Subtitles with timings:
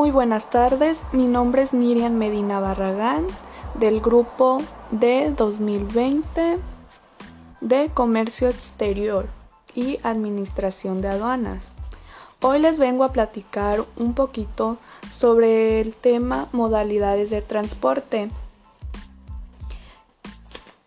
[0.00, 3.26] Muy buenas tardes, mi nombre es Miriam Medina Barragán
[3.74, 6.56] del grupo de 2020
[7.60, 9.26] de Comercio Exterior
[9.74, 11.58] y Administración de Aduanas.
[12.40, 14.78] Hoy les vengo a platicar un poquito
[15.18, 18.30] sobre el tema modalidades de transporte.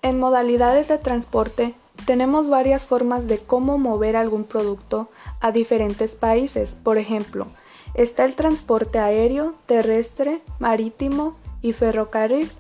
[0.02, 1.76] En modalidades de transporte
[2.08, 5.08] tenemos varias formas de cómo mover algún producto
[5.40, 6.76] a diferentes países.
[6.82, 7.46] Por ejemplo,
[7.94, 12.52] Está el transporte aéreo, terrestre, marítimo y ferrocarril.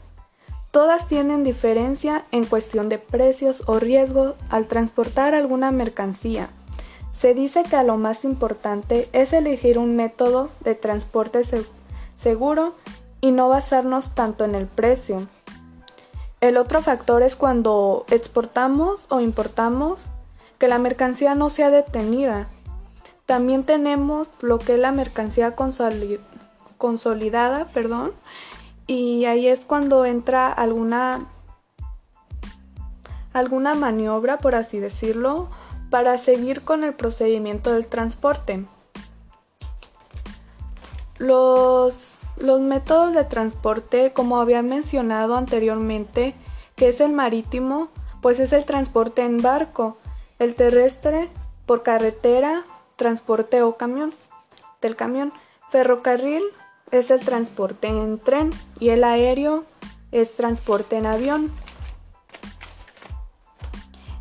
[0.71, 6.49] Todas tienen diferencia en cuestión de precios o riesgo al transportar alguna mercancía.
[7.17, 11.41] Se dice que lo más importante es elegir un método de transporte
[12.17, 12.75] seguro
[13.21, 15.27] y no basarnos tanto en el precio.
[16.41, 20.01] El otro factor es cuando exportamos o importamos
[20.59, 22.49] que la mercancía no sea detenida,
[23.25, 25.55] también tenemos lo que es la mercancía
[26.77, 28.11] consolidada, perdón,
[28.87, 31.27] y ahí es cuando entra alguna
[33.33, 35.49] alguna maniobra, por así decirlo,
[35.89, 38.65] para seguir con el procedimiento del transporte.
[41.17, 46.35] Los, los métodos de transporte, como había mencionado anteriormente,
[46.75, 47.89] que es el marítimo,
[48.21, 49.97] pues es el transporte en barco,
[50.39, 51.29] el terrestre
[51.65, 52.63] por carretera,
[52.95, 54.13] transporte o camión.
[54.81, 55.33] Del camión.
[55.69, 56.43] Ferrocarril
[56.91, 59.63] es el transporte en tren y el aéreo
[60.11, 61.51] es transporte en avión.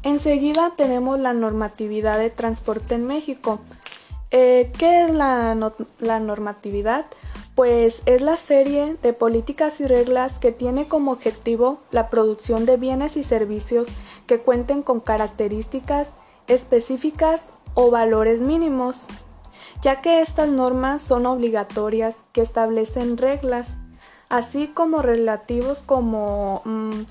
[0.03, 3.61] Enseguida tenemos la normatividad de transporte en México.
[4.31, 5.55] Eh, ¿Qué es la,
[6.01, 7.07] la normatividad?
[7.55, 12.79] Pues es la serie de políticas y reglas que tiene como objetivo la producción de
[12.79, 13.87] bienes y servicios
[14.27, 16.09] que cuenten con características
[16.47, 19.01] específicas o valores mínimos,
[19.83, 23.71] ya que estas normas son obligatorias que establecen reglas,
[24.29, 27.03] así como relativos como mm,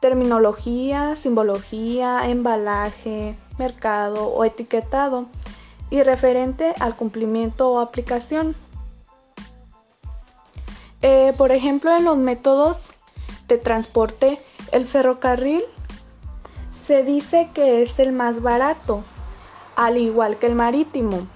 [0.00, 5.26] terminología, simbología, embalaje, mercado o etiquetado,
[5.90, 8.56] y referente al cumplimiento o aplicación.
[11.02, 12.80] Eh, por ejemplo, en los métodos
[13.46, 14.40] de transporte,
[14.72, 15.62] el ferrocarril
[16.86, 19.04] se dice que es el más barato,
[19.76, 21.26] al igual que el marítimo.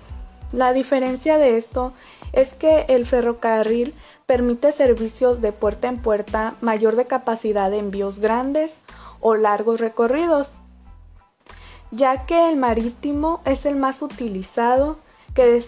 [0.52, 1.92] La diferencia de esto
[2.32, 3.94] es que el ferrocarril
[4.26, 8.72] permite servicios de puerta en puerta mayor de capacidad de envíos grandes
[9.20, 10.52] o largos recorridos,
[11.90, 14.98] ya que el marítimo es el más utilizado
[15.34, 15.64] que,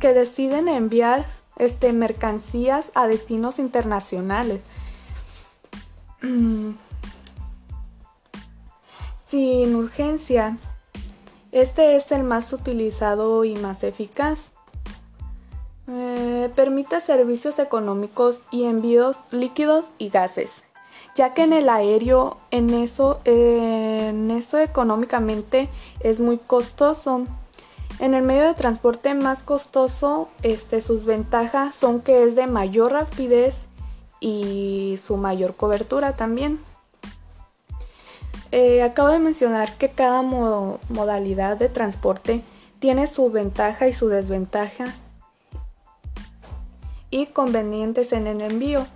[0.00, 4.60] que deciden enviar este, mercancías a destinos internacionales.
[9.26, 10.56] Sin urgencia,
[11.52, 14.50] este es el más utilizado y más eficaz.
[15.90, 20.62] Eh, permite servicios económicos y envíos líquidos y gases,
[21.14, 25.70] ya que en el aéreo en eso, en eso económicamente
[26.00, 27.24] es muy costoso.
[28.00, 32.92] En el medio de transporte más costoso, este, sus ventajas son que es de mayor
[32.92, 33.56] rapidez
[34.20, 36.60] y su mayor cobertura también.
[38.50, 42.42] Eh, acabo de mencionar que cada modalidad de transporte
[42.78, 44.86] tiene su ventaja y su desventaja
[47.10, 48.86] y convenientes en el envío.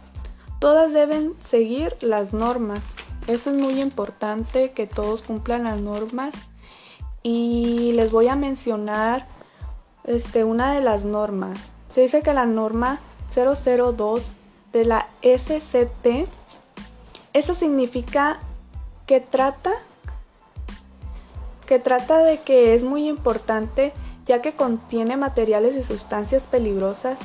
[0.58, 2.82] Todas deben seguir las normas.
[3.26, 6.34] Eso es muy importante que todos cumplan las normas.
[7.22, 9.26] Y les voy a mencionar
[10.04, 11.58] este, una de las normas.
[11.94, 13.00] Se dice que la norma
[13.34, 14.22] 002
[14.72, 16.28] de la SCT,
[17.32, 18.40] eso significa
[19.06, 19.72] que trata
[21.66, 23.92] que trata de que es muy importante
[24.26, 27.18] ya que contiene materiales y sustancias peligrosas.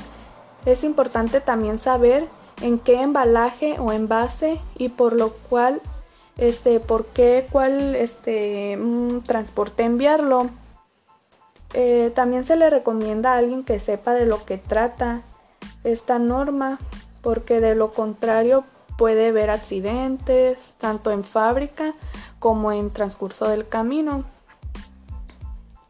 [0.64, 2.26] Es importante también saber
[2.60, 5.80] en qué embalaje o envase y por lo cual
[6.36, 10.50] este por qué cuál este mm, transporte enviarlo.
[11.74, 15.22] Eh, también se le recomienda a alguien que sepa de lo que trata
[15.84, 16.78] esta norma
[17.20, 18.64] porque de lo contrario
[18.98, 21.94] puede haber accidentes tanto en fábrica
[22.40, 24.24] como en transcurso del camino.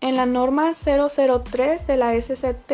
[0.02, 2.72] En la norma 003 de la SCT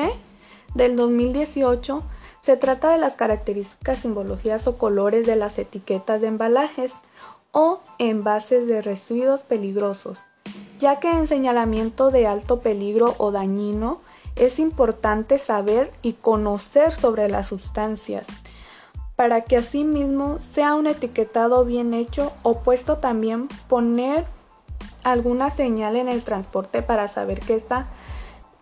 [0.75, 2.03] del 2018
[2.43, 6.93] se trata de las características, simbologías o colores de las etiquetas de embalajes
[7.53, 10.19] o envases de residuos peligrosos,
[10.81, 14.01] ya que en señalamiento de alto peligro o dañino
[14.35, 18.27] es importante saber y conocer sobre las sustancias
[19.17, 24.27] para que asimismo sea un etiquetado bien hecho o puesto también poner
[25.05, 27.89] alguna señal en el transporte para saber que esta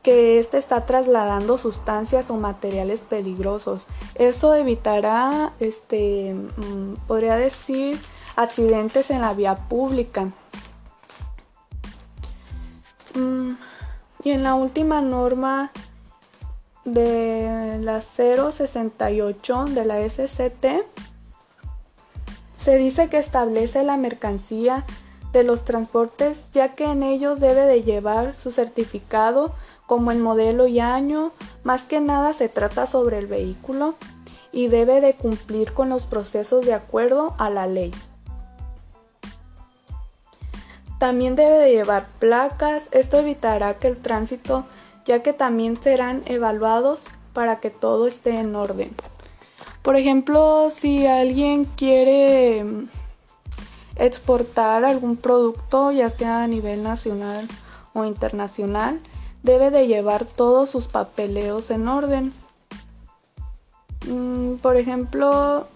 [0.03, 3.87] que éste está trasladando sustancias o materiales peligrosos.
[4.17, 8.01] Eso evitará, este, mm, podría decir,
[8.35, 10.33] accidentes en la vía pública.
[13.15, 13.53] Mm,
[14.25, 15.71] y en la última norma
[16.85, 20.85] de la 068 de la SCT,
[22.59, 24.85] se dice que establece la mercancía
[25.33, 29.53] de los transportes ya que en ellos debe de llevar su certificado
[29.87, 31.33] como el modelo y año,
[31.65, 33.95] más que nada se trata sobre el vehículo
[34.53, 37.91] y debe de cumplir con los procesos de acuerdo a la ley.
[40.99, 44.67] También debe de llevar placas, esto evitará que el tránsito,
[45.05, 48.95] ya que también serán evaluados para que todo esté en orden.
[49.83, 52.89] Por ejemplo, si alguien quiere mm,
[53.97, 57.49] exportar algún producto, ya sea a nivel nacional
[57.95, 59.01] o internacional,
[59.43, 62.33] debe de llevar todos sus papeleos en orden.
[64.07, 65.67] Mm, por ejemplo,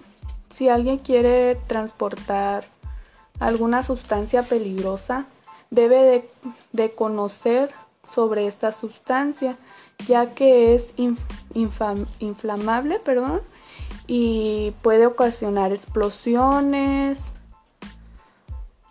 [0.55, 2.67] si alguien quiere transportar
[3.38, 5.26] alguna sustancia peligrosa,
[5.70, 6.31] debe
[6.73, 7.70] de, conocer
[8.12, 9.56] sobre esta sustancia,
[10.06, 10.94] ya que es
[12.20, 13.41] inflamable perdón,
[14.06, 17.20] y puede ocasionar explosiones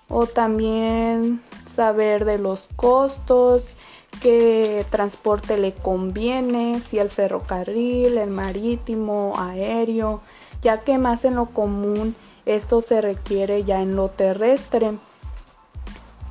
[0.09, 1.41] o también
[1.73, 3.63] saber de los costos,
[4.21, 10.21] qué transporte le conviene, si el ferrocarril, el marítimo, aéreo,
[10.61, 12.15] ya que más en lo común
[12.45, 14.97] esto se requiere ya en lo terrestre.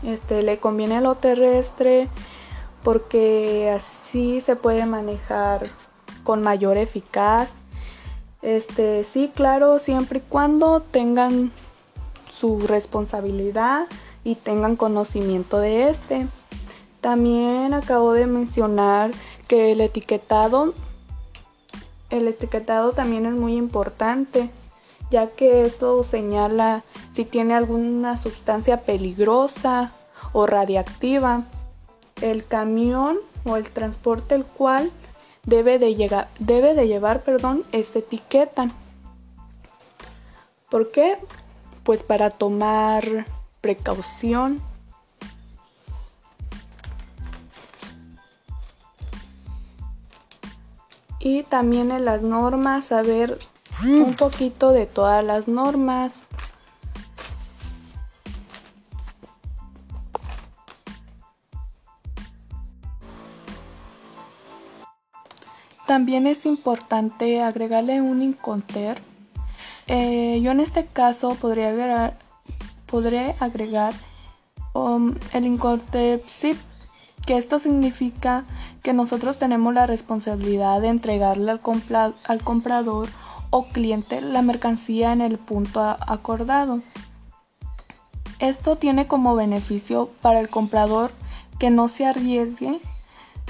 [0.03, 2.09] Este le conviene lo terrestre
[2.85, 5.69] porque así se puede manejar
[6.23, 7.55] con mayor eficaz.
[8.43, 11.51] Este, sí, claro, siempre y cuando tengan
[12.31, 13.87] su responsabilidad
[14.23, 16.29] y tengan conocimiento de este.
[17.01, 19.11] También acabo de mencionar
[19.49, 20.75] que el etiquetado
[22.11, 24.51] el etiquetado también es muy importante
[25.11, 26.85] ya que esto señala
[27.15, 29.93] si tiene alguna sustancia peligrosa
[30.33, 31.45] o radiactiva.
[32.25, 34.91] El camión o el transporte el cual
[35.45, 38.69] debe de, llegar, debe de llevar perdón, esta etiqueta.
[40.71, 41.19] ¿Por qué?
[41.83, 43.27] Pues para tomar
[43.61, 44.63] precaución.
[51.19, 53.39] Y también en las normas saber
[53.83, 56.24] un poquito de todas las normas.
[65.95, 69.01] También es importante agregarle un inconter.
[69.87, 72.19] Eh, yo en este caso podría agregar,
[72.87, 73.95] podré agregar
[74.73, 76.57] um, el inconter zip,
[77.25, 78.45] que esto significa
[78.83, 83.09] que nosotros tenemos la responsabilidad de entregarle al, al comprador
[83.51, 86.83] o cliente la mercancía en el punto acordado.
[88.41, 91.13] Esto tiene como beneficio para el comprador
[91.61, 92.81] que no se arriesgue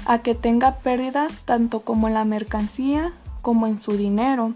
[0.05, 4.53] a que tenga pérdidas tanto como en la mercancía como en su dinero.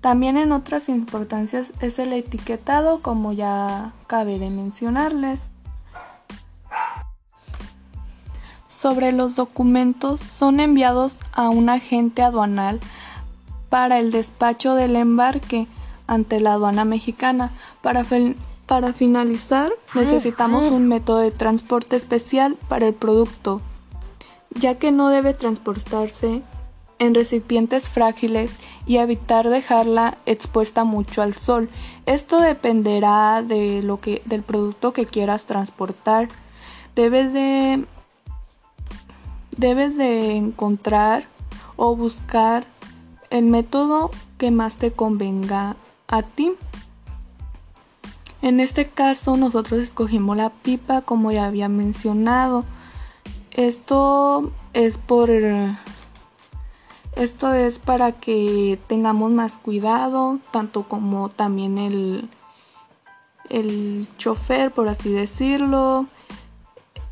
[0.00, 5.40] También en otras importancias es el etiquetado como ya cabe de mencionarles.
[8.66, 12.80] Sobre los documentos son enviados a un agente aduanal
[13.68, 15.68] para el despacho del embarque
[16.08, 17.52] ante la aduana mexicana.
[17.80, 18.04] Para,
[18.66, 23.60] para finalizar, necesitamos un método de transporte especial para el producto,
[24.54, 26.42] ya que no debe transportarse
[26.98, 28.52] en recipientes frágiles
[28.86, 31.68] y evitar dejarla expuesta mucho al sol.
[32.06, 36.28] Esto dependerá de lo que del producto que quieras transportar.
[36.94, 37.84] Debes de
[39.56, 41.26] debes de encontrar
[41.76, 42.66] o buscar
[43.30, 46.52] el método que más te convenga a ti.
[48.42, 52.64] En este caso nosotros escogimos la pipa como ya había mencionado.
[53.54, 55.30] Esto es por
[57.16, 62.28] esto es para que tengamos más cuidado, tanto como también el
[63.52, 66.06] el chofer, por así decirlo.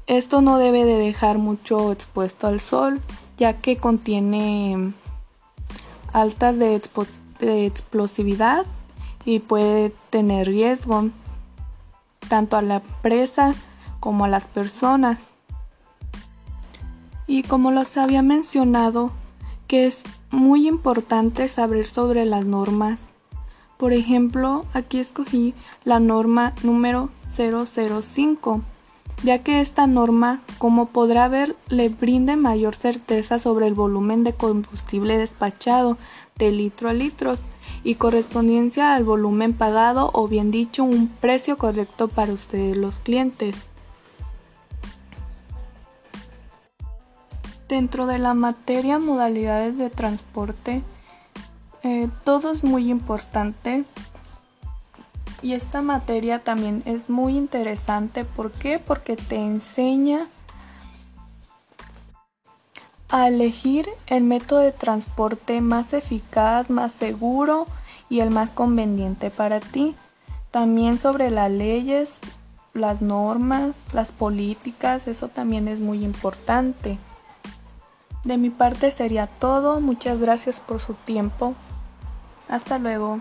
[0.07, 3.01] Esto no debe de dejar mucho expuesto al sol,
[3.37, 4.93] ya que contiene
[6.13, 6.83] altas de,
[7.41, 8.67] explosividad
[9.25, 11.11] y puede tener riesgo
[12.29, 13.55] tanto a la presa
[14.01, 15.29] como a las personas.
[17.31, 19.13] Y como los había mencionado,
[19.69, 19.99] que es
[20.33, 22.99] muy importante saber sobre las normas.
[23.77, 28.63] Por ejemplo, aquí escogí la norma número 005,
[29.23, 34.33] ya que esta norma, como podrá ver, le brinde mayor certeza sobre el volumen de
[34.33, 35.99] combustible despachado
[36.37, 37.37] de litro a litro
[37.85, 43.70] y correspondencia al volumen pagado o bien dicho un precio correcto para ustedes los clientes.
[47.71, 50.83] Dentro de la materia modalidades de transporte,
[51.85, 53.85] eh, todo es muy importante
[55.41, 58.25] y esta materia también es muy interesante.
[58.25, 58.81] ¿Por qué?
[58.81, 60.27] Porque te enseña
[63.09, 67.69] a elegir el método de transporte más eficaz, más seguro
[68.09, 69.95] y el más conveniente para ti.
[70.51, 72.15] También sobre las leyes,
[72.75, 76.99] las normas, las políticas, eso también es muy importante.
[78.25, 79.81] De mi parte sería todo.
[79.81, 81.55] Muchas gracias por su tiempo.
[82.49, 83.21] Hasta luego.